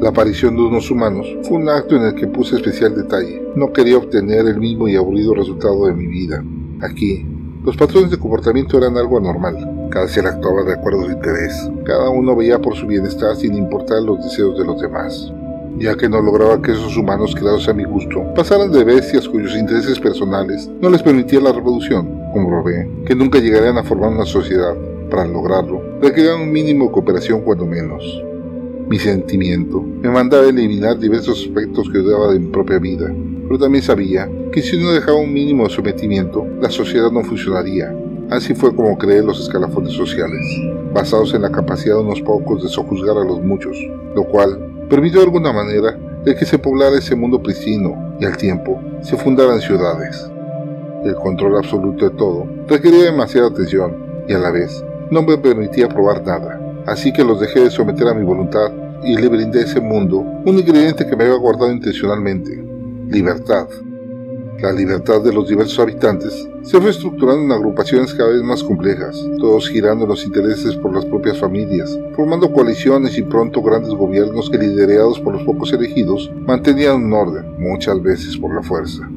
La 0.00 0.10
aparición 0.10 0.54
de 0.56 0.62
unos 0.62 0.90
humanos 0.90 1.26
fue 1.42 1.58
un 1.58 1.68
acto 1.68 1.96
en 1.96 2.02
el 2.02 2.14
que 2.14 2.26
puse 2.26 2.56
especial 2.56 2.94
detalle. 2.94 3.42
No 3.56 3.72
quería 3.72 3.98
obtener 3.98 4.46
el 4.46 4.58
mismo 4.58 4.86
y 4.86 4.96
aburrido 4.96 5.34
resultado 5.34 5.86
de 5.86 5.94
mi 5.94 6.06
vida. 6.06 6.44
Aquí, 6.82 7.26
los 7.64 7.76
patrones 7.76 8.10
de 8.10 8.18
comportamiento 8.18 8.78
eran 8.78 8.96
algo 8.96 9.18
anormal. 9.18 9.88
Cada 9.90 10.06
ser 10.06 10.26
actuaba 10.26 10.62
de 10.62 10.74
acuerdo 10.74 11.02
a 11.02 11.06
su 11.06 11.12
interés. 11.12 11.70
Cada 11.84 12.10
uno 12.10 12.36
veía 12.36 12.60
por 12.60 12.76
su 12.76 12.86
bienestar 12.86 13.34
sin 13.34 13.54
importar 13.54 14.02
los 14.02 14.22
deseos 14.22 14.56
de 14.56 14.64
los 14.64 14.80
demás 14.80 15.32
ya 15.78 15.96
que 15.96 16.08
no 16.08 16.20
lograba 16.20 16.60
que 16.60 16.72
esos 16.72 16.96
humanos 16.96 17.34
creados 17.34 17.68
a 17.68 17.74
mi 17.74 17.84
gusto 17.84 18.24
pasaran 18.34 18.72
de 18.72 18.84
bestias 18.84 19.28
cuyos 19.28 19.56
intereses 19.56 19.98
personales 20.00 20.68
no 20.80 20.90
les 20.90 21.02
permitían 21.02 21.44
la 21.44 21.52
reproducción. 21.52 22.30
Comprobé 22.32 22.88
que 23.06 23.14
nunca 23.14 23.38
llegarían 23.38 23.78
a 23.78 23.84
formar 23.84 24.10
una 24.10 24.24
sociedad. 24.24 24.74
Para 25.10 25.26
lograrlo, 25.26 25.82
requerían 26.00 26.42
un 26.42 26.52
mínimo 26.52 26.86
de 26.86 26.92
cooperación 26.92 27.40
cuando 27.40 27.64
menos. 27.64 28.22
Mi 28.88 28.98
sentimiento 28.98 29.80
me 29.80 30.10
mandaba 30.10 30.44
a 30.44 30.48
eliminar 30.48 30.98
diversos 30.98 31.40
aspectos 31.40 31.88
que 31.90 31.98
odiaba 31.98 32.32
de 32.32 32.40
mi 32.40 32.48
propia 32.48 32.78
vida, 32.78 33.12
pero 33.46 33.58
también 33.58 33.82
sabía 33.82 34.28
que 34.52 34.62
si 34.62 34.78
no 34.78 34.92
dejaba 34.92 35.18
un 35.18 35.32
mínimo 35.32 35.64
de 35.64 35.70
sometimiento, 35.70 36.46
la 36.60 36.70
sociedad 36.70 37.10
no 37.10 37.22
funcionaría. 37.22 37.94
Así 38.30 38.54
fue 38.54 38.74
como 38.74 38.98
creé 38.98 39.22
los 39.22 39.40
escalafones 39.40 39.92
sociales, 39.92 40.44
basados 40.92 41.32
en 41.32 41.42
la 41.42 41.50
capacidad 41.50 41.96
de 41.96 42.02
unos 42.02 42.20
pocos 42.20 42.62
de 42.62 42.68
sojuzgar 42.68 43.16
a 43.16 43.24
los 43.24 43.42
muchos, 43.42 43.78
lo 44.14 44.24
cual 44.24 44.58
permitió 44.88 45.20
de 45.20 45.26
alguna 45.26 45.52
manera 45.52 45.98
de 46.24 46.34
que 46.34 46.44
se 46.44 46.58
poblara 46.58 46.98
ese 46.98 47.14
mundo 47.14 47.42
pristino 47.42 48.16
y 48.20 48.24
al 48.26 48.36
tiempo 48.36 48.80
se 49.00 49.16
fundaran 49.16 49.60
ciudades. 49.60 50.30
El 51.04 51.14
control 51.14 51.56
absoluto 51.56 52.08
de 52.08 52.16
todo 52.16 52.46
requería 52.66 53.04
demasiada 53.04 53.48
atención 53.48 53.96
y 54.28 54.32
a 54.34 54.38
la 54.38 54.50
vez 54.50 54.84
no 55.10 55.22
me 55.22 55.38
permitía 55.38 55.88
probar 55.88 56.24
nada, 56.24 56.82
así 56.86 57.12
que 57.12 57.24
los 57.24 57.40
dejé 57.40 57.60
de 57.60 57.70
someter 57.70 58.08
a 58.08 58.14
mi 58.14 58.24
voluntad 58.24 58.72
y 59.02 59.16
le 59.16 59.28
brindé 59.28 59.60
a 59.60 59.64
ese 59.64 59.80
mundo 59.80 60.18
un 60.18 60.58
ingrediente 60.58 61.06
que 61.06 61.16
me 61.16 61.24
había 61.24 61.36
guardado 61.36 61.72
intencionalmente, 61.72 62.62
libertad. 63.08 63.68
La 64.60 64.72
libertad 64.72 65.22
de 65.22 65.32
los 65.32 65.48
diversos 65.48 65.78
habitantes 65.78 66.48
se 66.62 66.80
fue 66.80 66.90
estructurando 66.90 67.44
en 67.44 67.52
agrupaciones 67.52 68.12
cada 68.12 68.30
vez 68.30 68.42
más 68.42 68.64
complejas, 68.64 69.16
todos 69.38 69.68
girando 69.68 70.04
los 70.04 70.24
intereses 70.24 70.74
por 70.74 70.92
las 70.92 71.04
propias 71.04 71.38
familias, 71.38 71.96
formando 72.16 72.52
coaliciones 72.52 73.16
y 73.16 73.22
pronto 73.22 73.62
grandes 73.62 73.94
gobiernos 73.94 74.50
que 74.50 74.58
liderados 74.58 75.20
por 75.20 75.34
los 75.34 75.44
pocos 75.44 75.72
elegidos 75.72 76.30
mantenían 76.44 77.04
un 77.04 77.12
orden, 77.12 77.54
muchas 77.56 78.02
veces 78.02 78.36
por 78.36 78.52
la 78.52 78.62
fuerza. 78.62 79.08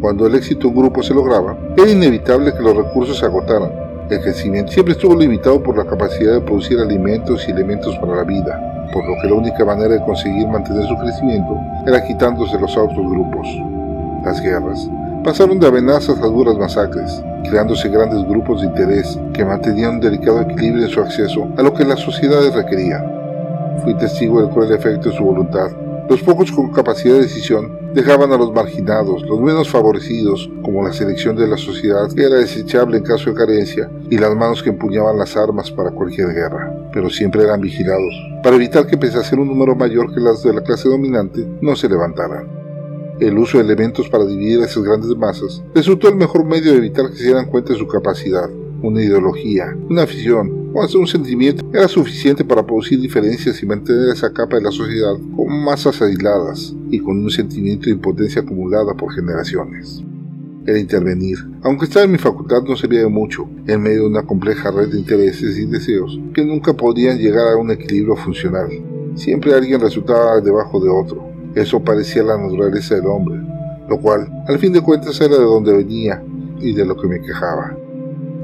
Cuando 0.00 0.26
el 0.26 0.36
éxito 0.36 0.60
de 0.60 0.68
un 0.68 0.76
grupo 0.76 1.02
se 1.02 1.14
lograba, 1.14 1.58
era 1.76 1.90
inevitable 1.90 2.54
que 2.54 2.62
los 2.62 2.76
recursos 2.76 3.18
se 3.18 3.26
agotaran. 3.26 3.79
El 4.10 4.20
crecimiento 4.20 4.72
siempre 4.72 4.94
estuvo 4.94 5.14
limitado 5.14 5.62
por 5.62 5.78
la 5.78 5.84
capacidad 5.84 6.32
de 6.32 6.40
producir 6.40 6.80
alimentos 6.80 7.46
y 7.46 7.52
elementos 7.52 7.96
para 7.98 8.16
la 8.16 8.24
vida, 8.24 8.88
por 8.92 9.04
lo 9.08 9.14
que 9.22 9.28
la 9.28 9.34
única 9.34 9.64
manera 9.64 9.94
de 9.94 10.02
conseguir 10.02 10.48
mantener 10.48 10.84
su 10.88 10.96
crecimiento 10.96 11.56
era 11.86 12.04
quitándose 12.04 12.58
los 12.58 12.76
otros 12.76 13.08
grupos. 13.08 13.46
Las 14.24 14.42
guerras 14.42 14.90
pasaron 15.22 15.60
de 15.60 15.68
amenazas 15.68 16.20
a 16.20 16.26
duras 16.26 16.58
masacres, 16.58 17.22
creándose 17.48 17.88
grandes 17.88 18.24
grupos 18.24 18.62
de 18.62 18.66
interés 18.66 19.16
que 19.32 19.44
mantenían 19.44 19.94
un 19.94 20.00
delicado 20.00 20.40
equilibrio 20.40 20.86
en 20.86 20.90
su 20.90 21.00
acceso 21.00 21.46
a 21.56 21.62
lo 21.62 21.72
que 21.72 21.84
las 21.84 22.00
sociedades 22.00 22.52
requerían. 22.52 23.04
Fui 23.84 23.94
testigo 23.94 24.40
del 24.40 24.50
cruel 24.50 24.72
efecto 24.72 25.10
de 25.10 25.16
su 25.16 25.22
voluntad. 25.22 25.70
Los 26.08 26.20
pocos 26.22 26.50
con 26.50 26.72
capacidad 26.72 27.14
de 27.14 27.22
decisión 27.22 27.78
dejaban 27.94 28.32
a 28.32 28.36
los 28.36 28.52
marginados, 28.52 29.22
los 29.22 29.40
menos 29.40 29.68
favorecidos, 29.68 30.50
como 30.62 30.82
la 30.82 30.92
selección 30.92 31.36
de 31.36 31.48
la 31.48 31.56
sociedad 31.56 32.10
que 32.14 32.24
era 32.24 32.36
desechable 32.36 32.98
en 32.98 33.04
caso 33.04 33.30
de 33.30 33.36
carencia, 33.36 33.90
y 34.08 34.18
las 34.18 34.34
manos 34.34 34.62
que 34.62 34.70
empuñaban 34.70 35.18
las 35.18 35.36
armas 35.36 35.70
para 35.70 35.90
cualquier 35.90 36.28
guerra, 36.28 36.72
pero 36.92 37.10
siempre 37.10 37.42
eran 37.42 37.60
vigilados, 37.60 38.14
para 38.42 38.56
evitar 38.56 38.86
que 38.86 38.96
pese 38.96 39.18
a 39.18 39.24
ser 39.24 39.38
un 39.38 39.48
número 39.48 39.74
mayor 39.74 40.12
que 40.14 40.20
las 40.20 40.42
de 40.42 40.54
la 40.54 40.62
clase 40.62 40.88
dominante, 40.88 41.46
no 41.60 41.76
se 41.76 41.88
levantaran. 41.88 42.48
El 43.18 43.36
uso 43.38 43.58
de 43.58 43.64
elementos 43.64 44.08
para 44.08 44.24
dividir 44.24 44.60
a 44.60 44.64
esas 44.64 44.82
grandes 44.82 45.14
masas, 45.16 45.62
resultó 45.74 46.08
el 46.08 46.16
mejor 46.16 46.44
medio 46.44 46.72
de 46.72 46.78
evitar 46.78 47.10
que 47.10 47.16
se 47.16 47.24
dieran 47.24 47.46
cuenta 47.46 47.72
de 47.72 47.78
su 47.78 47.86
capacidad. 47.86 48.48
Una 48.82 49.02
ideología, 49.02 49.76
una 49.88 50.04
afición 50.04 50.70
o 50.72 50.82
hasta 50.82 50.98
un 50.98 51.06
sentimiento 51.06 51.64
era 51.72 51.88
suficiente 51.88 52.44
para 52.44 52.64
producir 52.64 53.00
diferencias 53.00 53.62
y 53.62 53.66
mantener 53.66 54.08
esa 54.08 54.32
capa 54.32 54.56
de 54.56 54.62
la 54.62 54.70
sociedad 54.70 55.14
con 55.36 55.64
masas 55.64 56.00
aisladas 56.00 56.74
y 56.90 56.98
con 57.00 57.22
un 57.22 57.30
sentimiento 57.30 57.86
de 57.86 57.92
impotencia 57.92 58.42
acumulada 58.42 58.94
por 58.94 59.12
generaciones. 59.12 60.02
El 60.66 60.78
intervenir, 60.78 61.38
aunque 61.62 61.86
estaba 61.86 62.04
en 62.04 62.12
mi 62.12 62.18
facultad, 62.18 62.62
no 62.62 62.76
servía 62.76 63.00
de 63.00 63.08
mucho, 63.08 63.48
en 63.66 63.82
medio 63.82 64.02
de 64.02 64.08
una 64.08 64.22
compleja 64.22 64.70
red 64.70 64.88
de 64.88 64.98
intereses 64.98 65.58
y 65.58 65.66
deseos 65.66 66.20
que 66.34 66.44
nunca 66.44 66.72
podían 66.72 67.18
llegar 67.18 67.52
a 67.52 67.56
un 67.56 67.70
equilibrio 67.70 68.16
funcional. 68.16 68.68
Siempre 69.14 69.54
alguien 69.54 69.80
resultaba 69.80 70.40
debajo 70.40 70.78
de 70.80 70.88
otro, 70.88 71.30
eso 71.54 71.80
parecía 71.80 72.22
la 72.22 72.38
naturaleza 72.38 72.94
del 72.94 73.06
hombre, 73.06 73.40
lo 73.88 73.98
cual, 73.98 74.30
al 74.46 74.58
fin 74.58 74.72
de 74.72 74.80
cuentas, 74.80 75.20
era 75.20 75.36
de 75.36 75.44
donde 75.44 75.76
venía 75.76 76.22
y 76.60 76.72
de 76.72 76.84
lo 76.84 76.96
que 76.96 77.08
me 77.08 77.20
quejaba. 77.20 77.76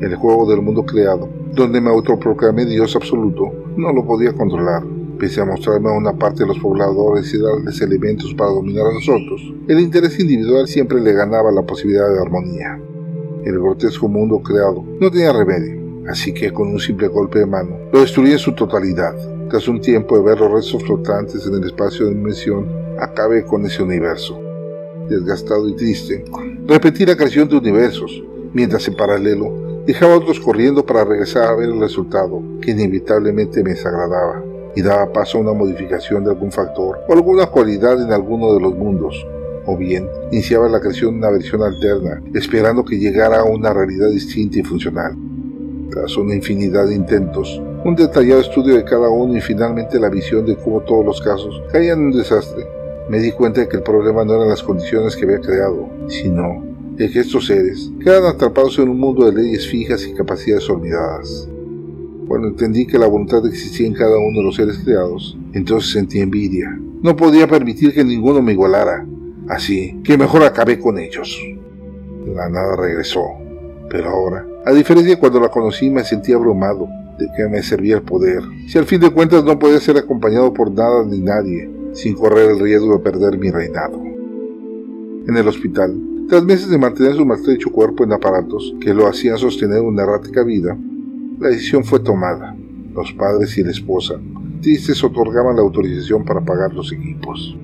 El 0.00 0.14
juego 0.14 0.44
del 0.50 0.60
mundo 0.60 0.84
creado, 0.84 1.26
donde 1.54 1.80
me 1.80 1.88
autoproclamé 1.88 2.66
Dios 2.66 2.94
absoluto, 2.94 3.50
no 3.78 3.94
lo 3.94 4.04
podía 4.04 4.34
controlar. 4.34 4.82
Pese 5.18 5.40
a 5.40 5.46
mostrarme 5.46 5.88
a 5.88 5.96
una 5.96 6.12
parte 6.12 6.42
de 6.42 6.48
los 6.48 6.58
pobladores 6.58 7.32
y 7.32 7.38
darles 7.38 7.80
elementos 7.80 8.34
para 8.34 8.50
dominar 8.50 8.84
a 8.84 8.92
los 8.92 9.08
otros, 9.08 9.40
el 9.66 9.80
interés 9.80 10.20
individual 10.20 10.68
siempre 10.68 11.00
le 11.00 11.14
ganaba 11.14 11.50
la 11.50 11.62
posibilidad 11.62 12.12
de 12.12 12.20
armonía. 12.20 12.78
El 13.42 13.58
grotesco 13.58 14.06
mundo 14.06 14.42
creado 14.42 14.84
no 15.00 15.10
tenía 15.10 15.32
remedio, 15.32 15.80
así 16.10 16.34
que 16.34 16.52
con 16.52 16.68
un 16.68 16.78
simple 16.78 17.08
golpe 17.08 17.38
de 17.38 17.46
mano 17.46 17.78
lo 17.90 18.00
destruí 18.00 18.32
en 18.32 18.38
su 18.38 18.52
totalidad. 18.52 19.14
Tras 19.48 19.66
un 19.66 19.80
tiempo 19.80 20.18
de 20.18 20.24
ver 20.24 20.38
los 20.38 20.52
restos 20.52 20.84
flotantes 20.84 21.46
en 21.46 21.54
el 21.54 21.64
espacio 21.64 22.04
de 22.04 22.14
dimensión, 22.14 22.68
acabe 23.00 23.46
con 23.46 23.64
ese 23.64 23.82
universo. 23.82 24.38
Desgastado 25.08 25.66
y 25.70 25.74
triste, 25.74 26.22
repetí 26.66 27.06
la 27.06 27.16
creación 27.16 27.48
de 27.48 27.56
universos, 27.56 28.22
mientras 28.52 28.86
en 28.88 28.96
paralelo 28.96 29.65
dejaba 29.86 30.14
a 30.14 30.18
otros 30.18 30.40
corriendo 30.40 30.84
para 30.84 31.04
regresar 31.04 31.44
a 31.44 31.54
ver 31.54 31.68
el 31.68 31.80
resultado, 31.80 32.42
que 32.60 32.72
inevitablemente 32.72 33.62
me 33.62 33.70
desagradaba, 33.70 34.42
y 34.74 34.82
daba 34.82 35.12
paso 35.12 35.38
a 35.38 35.40
una 35.42 35.52
modificación 35.52 36.24
de 36.24 36.30
algún 36.30 36.50
factor 36.50 36.98
o 37.08 37.12
alguna 37.12 37.46
cualidad 37.46 38.02
en 38.02 38.12
alguno 38.12 38.52
de 38.52 38.60
los 38.60 38.74
mundos, 38.74 39.24
o 39.64 39.76
bien 39.76 40.08
iniciaba 40.32 40.68
la 40.68 40.80
creación 40.80 41.12
de 41.12 41.18
una 41.18 41.30
versión 41.30 41.62
alterna, 41.62 42.20
esperando 42.34 42.84
que 42.84 42.98
llegara 42.98 43.40
a 43.40 43.44
una 43.44 43.72
realidad 43.72 44.10
distinta 44.10 44.58
y 44.58 44.62
funcional. 44.62 45.16
Tras 45.90 46.16
una 46.16 46.34
infinidad 46.34 46.88
de 46.88 46.96
intentos, 46.96 47.62
un 47.84 47.94
detallado 47.94 48.40
estudio 48.40 48.74
de 48.74 48.84
cada 48.84 49.08
uno 49.08 49.36
y 49.36 49.40
finalmente 49.40 50.00
la 50.00 50.10
visión 50.10 50.44
de 50.44 50.56
cómo 50.56 50.80
todos 50.80 51.06
los 51.06 51.22
casos 51.22 51.62
caían 51.70 52.00
en 52.00 52.06
un 52.06 52.12
desastre, 52.12 52.66
me 53.08 53.20
di 53.20 53.30
cuenta 53.30 53.60
de 53.60 53.68
que 53.68 53.76
el 53.76 53.84
problema 53.84 54.24
no 54.24 54.34
eran 54.34 54.48
las 54.48 54.64
condiciones 54.64 55.14
que 55.14 55.24
había 55.24 55.40
creado, 55.40 55.88
sino 56.08 56.75
de 56.96 57.10
que 57.10 57.20
estos 57.20 57.46
seres 57.46 57.92
quedan 58.02 58.24
atrapados 58.24 58.78
en 58.78 58.88
un 58.88 58.98
mundo 58.98 59.26
de 59.26 59.42
leyes 59.42 59.68
fijas 59.68 60.06
y 60.06 60.14
capacidades 60.14 60.68
olvidadas. 60.70 61.46
Cuando 62.26 62.48
entendí 62.48 62.86
que 62.86 62.98
la 62.98 63.06
voluntad 63.06 63.46
existía 63.46 63.86
en 63.86 63.92
cada 63.92 64.16
uno 64.18 64.38
de 64.38 64.44
los 64.44 64.56
seres 64.56 64.78
creados, 64.78 65.36
entonces 65.52 65.92
sentí 65.92 66.20
envidia. 66.20 66.76
No 67.02 67.14
podía 67.14 67.46
permitir 67.46 67.92
que 67.92 68.02
ninguno 68.02 68.40
me 68.40 68.52
igualara, 68.52 69.06
así 69.48 70.00
que 70.02 70.16
mejor 70.16 70.42
acabé 70.42 70.78
con 70.78 70.98
ellos. 70.98 71.38
La 72.34 72.48
nada 72.48 72.76
regresó, 72.76 73.22
pero 73.90 74.08
ahora, 74.08 74.46
a 74.64 74.72
diferencia 74.72 75.14
de 75.14 75.20
cuando 75.20 75.38
la 75.38 75.50
conocí, 75.50 75.90
me 75.90 76.02
sentí 76.02 76.32
abrumado. 76.32 76.88
¿De 77.18 77.28
qué 77.36 77.48
me 77.48 77.62
servía 77.62 77.96
el 77.96 78.02
poder? 78.02 78.42
Si 78.68 78.76
al 78.76 78.84
fin 78.84 79.00
de 79.00 79.10
cuentas 79.10 79.44
no 79.44 79.58
podía 79.58 79.80
ser 79.80 79.96
acompañado 79.96 80.52
por 80.52 80.70
nada 80.70 81.04
ni 81.04 81.20
nadie, 81.20 81.70
sin 81.92 82.14
correr 82.14 82.50
el 82.50 82.58
riesgo 82.58 82.94
de 82.94 83.02
perder 83.02 83.38
mi 83.38 83.50
reinado. 83.50 84.02
En 85.26 85.36
el 85.36 85.48
hospital, 85.48 85.96
tras 86.28 86.44
meses 86.44 86.68
de 86.68 86.78
mantener 86.78 87.14
su 87.14 87.24
maltrecho 87.24 87.70
cuerpo 87.70 88.02
en 88.02 88.12
aparatos 88.12 88.74
que 88.80 88.92
lo 88.92 89.06
hacían 89.06 89.38
sostener 89.38 89.80
una 89.80 90.02
errática 90.02 90.42
vida, 90.42 90.76
la 91.38 91.48
decisión 91.48 91.84
fue 91.84 92.00
tomada. 92.00 92.56
Los 92.92 93.12
padres 93.12 93.56
y 93.58 93.62
la 93.62 93.70
esposa, 93.70 94.14
tristes, 94.60 95.04
otorgaban 95.04 95.54
la 95.54 95.62
autorización 95.62 96.24
para 96.24 96.40
pagar 96.40 96.74
los 96.74 96.92
equipos. 96.92 97.56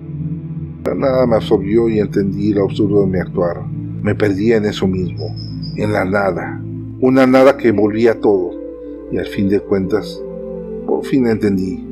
La 0.84 0.94
nada 0.94 1.26
me 1.26 1.36
absorbió 1.36 1.88
y 1.88 1.98
entendí 1.98 2.52
lo 2.52 2.64
absurdo 2.64 3.00
de 3.00 3.06
mi 3.08 3.18
actuar. 3.18 3.66
Me 4.02 4.14
perdía 4.14 4.58
en 4.58 4.66
eso 4.66 4.86
mismo, 4.86 5.34
en 5.76 5.92
la 5.92 6.04
nada, 6.04 6.62
una 7.00 7.26
nada 7.26 7.56
que 7.56 7.68
envolvía 7.68 8.20
todo, 8.20 8.52
y 9.10 9.18
al 9.18 9.26
fin 9.26 9.48
de 9.48 9.58
cuentas, 9.58 10.22
por 10.86 11.04
fin 11.04 11.26
entendí 11.26 11.84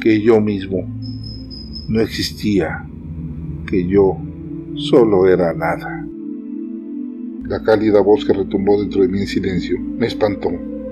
que 0.00 0.20
yo 0.20 0.40
mismo 0.40 0.86
no 1.88 2.00
existía, 2.00 2.86
que 3.66 3.86
yo 3.86 4.18
solo 4.76 5.26
era 5.26 5.54
nada. 5.54 6.06
La 7.48 7.62
cálida 7.62 8.00
voz 8.00 8.24
que 8.24 8.32
retumbó 8.32 8.80
dentro 8.80 9.02
de 9.02 9.08
mí 9.08 9.20
en 9.20 9.26
silencio 9.26 9.78
me 9.80 10.06
espantó, 10.06 10.50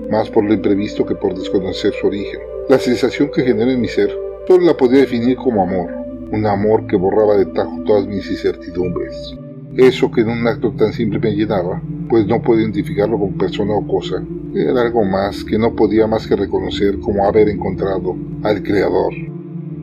más 0.09 0.29
por 0.29 0.43
lo 0.43 0.53
imprevisto 0.53 1.05
que 1.05 1.15
por 1.15 1.37
desconocer 1.37 1.93
su 1.93 2.07
origen. 2.07 2.39
La 2.69 2.79
sensación 2.79 3.29
que 3.33 3.43
generó 3.43 3.69
en 3.69 3.81
mi 3.81 3.87
ser 3.87 4.11
solo 4.47 4.65
la 4.65 4.77
podía 4.77 5.01
definir 5.01 5.37
como 5.37 5.61
amor, 5.61 5.91
un 6.31 6.45
amor 6.45 6.87
que 6.87 6.95
borraba 6.95 7.37
de 7.37 7.45
tajo 7.45 7.83
todas 7.85 8.07
mis 8.07 8.29
incertidumbres. 8.29 9.35
Eso 9.77 10.09
que 10.09 10.21
en 10.21 10.29
un 10.29 10.47
acto 10.47 10.71
tan 10.71 10.93
simple 10.93 11.19
me 11.19 11.35
llenaba, 11.35 11.81
pues 12.09 12.25
no 12.25 12.41
podía 12.41 12.63
identificarlo 12.63 13.19
como 13.19 13.37
persona 13.37 13.73
o 13.73 13.85
cosa, 13.85 14.23
era 14.55 14.81
algo 14.81 15.03
más 15.03 15.43
que 15.43 15.59
no 15.59 15.75
podía 15.75 16.07
más 16.07 16.25
que 16.25 16.35
reconocer 16.35 16.99
como 16.99 17.27
haber 17.27 17.49
encontrado 17.49 18.15
al 18.43 18.63
Creador. 18.63 19.13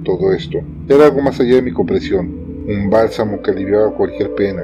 Todo 0.02 0.32
esto 0.32 0.58
era 0.88 1.06
algo 1.06 1.20
más 1.20 1.38
allá 1.38 1.56
de 1.56 1.62
mi 1.62 1.72
comprensión, 1.72 2.41
un 2.72 2.90
bálsamo 2.90 3.42
que 3.42 3.50
aliviaba 3.50 3.90
cualquier 3.92 4.34
pena, 4.34 4.62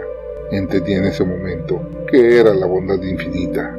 Entendí 0.50 0.94
en 0.94 1.04
ese 1.04 1.24
momento 1.24 1.78
que 2.10 2.40
era 2.40 2.54
la 2.54 2.64
bondad 2.64 3.02
infinita. 3.02 3.76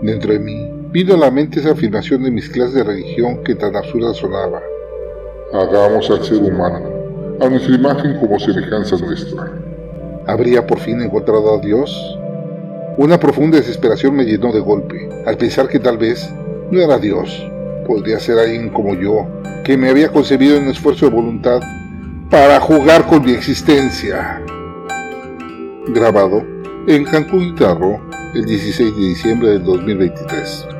Dentro 0.00 0.32
de 0.32 0.38
mí 0.38 0.70
vino 0.90 1.14
a 1.14 1.18
la 1.18 1.30
mente 1.30 1.60
esa 1.60 1.72
afirmación 1.72 2.22
de 2.22 2.30
mis 2.30 2.48
clases 2.48 2.74
de 2.74 2.84
religión 2.84 3.44
que 3.44 3.54
tan 3.54 3.76
absurda 3.76 4.14
sonaba. 4.14 4.62
Hagamos 5.52 6.10
al 6.10 6.24
ser 6.24 6.38
humano 6.38 6.88
a 7.40 7.48
nuestra 7.48 7.74
imagen 7.74 8.18
como 8.18 8.38
semejanza 8.38 8.96
nuestra. 8.96 9.52
¿Habría 10.26 10.66
por 10.66 10.78
fin 10.78 11.02
encontrado 11.02 11.54
a 11.54 11.60
Dios? 11.60 12.18
Una 12.96 13.20
profunda 13.20 13.58
desesperación 13.58 14.16
me 14.16 14.24
llenó 14.24 14.50
de 14.50 14.60
golpe, 14.60 15.10
al 15.26 15.36
pensar 15.36 15.68
que 15.68 15.78
tal 15.78 15.98
vez 15.98 16.28
no 16.70 16.80
era 16.80 16.98
Dios, 16.98 17.46
podría 17.86 18.18
ser 18.18 18.38
alguien 18.38 18.70
como 18.70 18.94
yo, 18.94 19.26
que 19.62 19.76
me 19.76 19.90
había 19.90 20.08
concebido 20.08 20.56
en 20.56 20.64
un 20.64 20.70
esfuerzo 20.70 21.06
de 21.06 21.14
voluntad 21.14 21.60
para 22.30 22.60
jugar 22.60 23.06
con 23.06 23.24
mi 23.24 23.32
existencia. 23.32 24.42
Grabado 25.88 26.44
en 26.86 27.04
Cancún 27.04 27.52
Guitarro 27.52 28.00
el 28.34 28.44
16 28.44 28.94
de 28.94 29.02
diciembre 29.02 29.48
del 29.50 29.64
2023. 29.64 30.77